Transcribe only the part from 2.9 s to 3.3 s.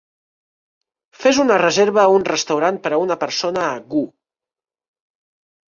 a una